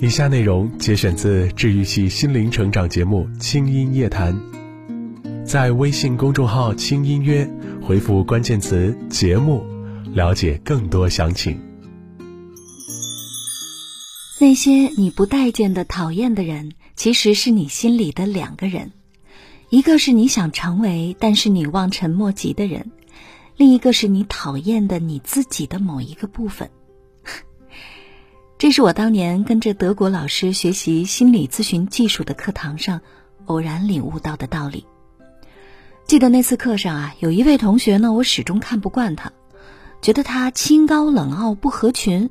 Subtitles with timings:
[0.00, 4.32] 以下内容节选自治愈系心灵成长节目《轻音夜谈》，
[5.44, 7.50] 在微信公众号“轻音乐”
[7.82, 9.66] 回复关键词“节目”，
[10.14, 11.60] 了解更多详情。
[14.40, 18.92] 那些你不待见的、讨厌的人，其实是你心里的两个人，
[19.68, 22.92] 一个是你想成为但是你望尘莫及的人，
[23.56, 26.70] 另一个是你讨厌的你自己的某一个部分。
[28.58, 33.00] 这是我当年跟着德国老师学习心理咨询技术的课堂上
[33.46, 34.84] 偶然领悟到的道理。
[36.08, 39.30] 记得那次课上啊，有一位同学呢，我始终看不惯他，
[40.02, 42.30] 觉得他清高冷傲不合群，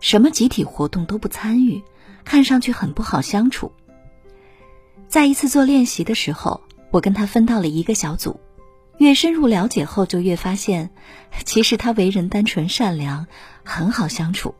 [0.00, 1.80] 什么集体活动都不参与，
[2.24, 3.70] 看上去很不好相处。
[5.06, 8.40] 在一次做练习的时候，我跟他分到了一个小组，
[8.98, 10.90] 越深入了解后，就越发现，
[11.44, 13.28] 其实他为人单纯善良，
[13.62, 14.52] 很好相处。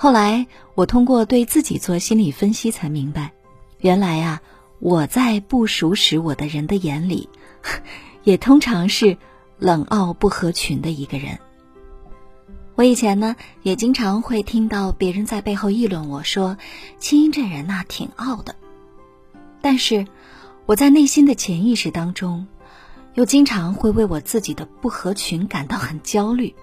[0.00, 3.32] 后来，我通过对自己做心理分析，才明白，
[3.80, 4.40] 原来啊，
[4.78, 7.28] 我在不熟识我的人的眼里，
[8.22, 9.18] 也通常是
[9.58, 11.40] 冷傲不合群的一个人。
[12.76, 16.56] 我以前呢，也经常会听到别人在背后议论我说
[17.00, 18.54] ：“青音这人呐，挺傲的。”
[19.60, 20.06] 但是，
[20.64, 22.46] 我在内心的潜意识当中，
[23.14, 26.54] 又经常会为我自己的不合群感到很焦虑。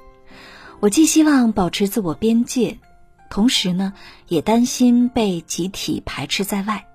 [0.80, 2.80] 我既希望保持自我边界。
[3.30, 3.94] 同时呢，
[4.28, 6.88] 也担心被集体排斥在外。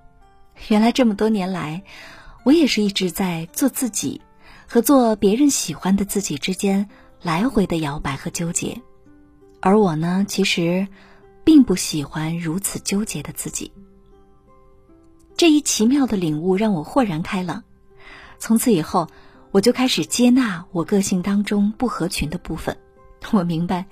[0.68, 1.82] 原来这么多年来，
[2.44, 4.20] 我也是一直在做自己
[4.66, 6.88] 和做别人喜欢的自己之间
[7.22, 8.80] 来回的摇摆和纠结。
[9.60, 10.86] 而我呢，其实
[11.44, 13.72] 并不喜欢如此纠结的自己。
[15.36, 17.64] 这一奇妙的领悟让我豁然开朗。
[18.38, 19.08] 从此以后，
[19.50, 22.76] 我就开始接纳我个性当中不合群的部分。
[23.32, 23.86] 我明白。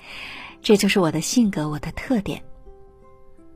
[0.68, 2.42] 这就是我的性格，我的特点。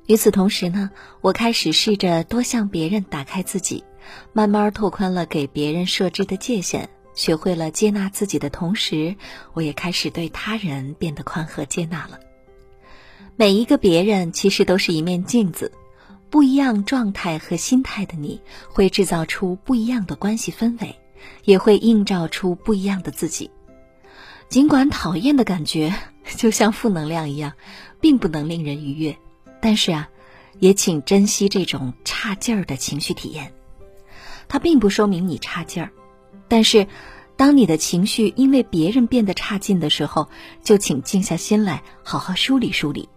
[0.07, 3.85] 与此同时呢，我开始试着多向别人打开自己，
[4.33, 9.15] 慢慢拓宽了给别人设置的界限，学会了接纳自己的同时，
[9.53, 12.19] 我也开始对他人变得宽和接纳了。
[13.37, 15.71] 每一个别人其实都是一面镜子，
[16.31, 18.41] 不一样状态和心态的你
[18.71, 20.99] 会制造出不一样的关系氛围，
[21.45, 23.51] 也会映照出不一样的自己。
[24.49, 25.95] 尽管讨厌的感觉
[26.37, 27.53] 就像负能量一样，
[28.01, 29.17] 并不能令人愉悦，
[29.61, 30.09] 但是啊，
[30.61, 33.53] 也请珍惜这种差劲儿的情绪体验。
[34.49, 35.91] 它并不说明你差劲儿，
[36.49, 36.87] 但是，
[37.37, 40.29] 当你的情绪因为别人变得差劲的时候，
[40.63, 43.09] 就请静下心来，好好梳理梳理，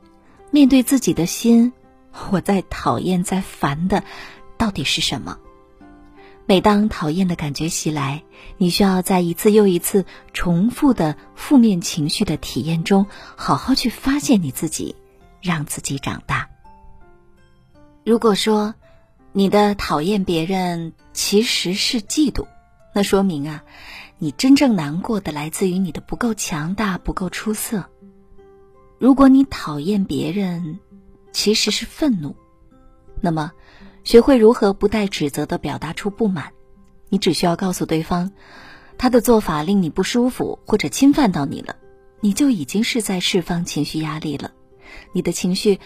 [0.51, 1.73] 面对自己的心，
[2.31, 4.03] 我在讨厌、在烦的，
[4.57, 5.37] 到底是什么？
[6.47, 8.23] 每当讨厌的感觉袭来，
[8.57, 14.95] 你需要在一次又一次重复的负面情绪的体验中，好好去发现你自己，
[15.41, 16.47] 让自己长大。
[18.03, 18.75] 如果说
[19.31, 22.45] 你的讨厌别人其实是嫉妒，
[22.93, 23.63] 那说明啊，
[24.19, 27.89] 你真正难过的来自于你的不够强大、不够出色。
[28.99, 30.79] 如果你讨厌别人
[31.31, 32.35] 其实是愤怒，
[33.19, 33.51] 那么。
[34.05, 36.51] 学会如何不带指责的表达出不满，
[37.09, 38.31] 你只需要告诉对方，
[38.99, 41.75] 他的做法令你不舒服或者侵犯到你了，
[42.21, 44.51] 你就已经是在释放情绪压力了。
[45.11, 45.79] 你的情绪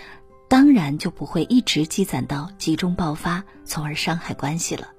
[0.49, 4.89] 当然就不会一直积攒到集中爆发，从而伤害关系了。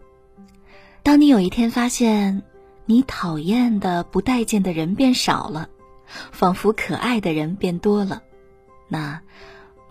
[1.03, 2.43] 当你有一天发现
[2.87, 5.69] 你讨厌的、不待见的人变少了，
[6.33, 8.23] 仿佛可爱的人变多了，
[8.89, 9.21] 那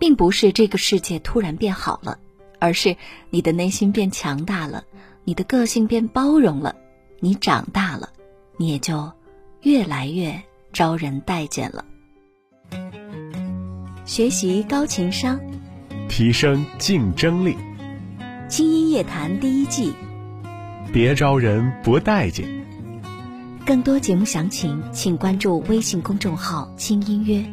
[0.00, 2.18] 并不是这个世界突然变好了。
[2.60, 2.96] 而是
[3.30, 4.84] 你的内心变强大了，
[5.24, 6.76] 你的个性变包容了，
[7.18, 8.10] 你长大了，
[8.56, 9.10] 你也就
[9.62, 10.40] 越来越
[10.72, 11.84] 招人待见了。
[14.04, 15.40] 学习高情商，
[16.08, 17.56] 提升竞争力。
[18.48, 19.92] 轻音夜谈第一季，
[20.92, 22.48] 别招人不待见。
[23.64, 27.44] 更多节目详情，请关注微信公众号“轻音乐”。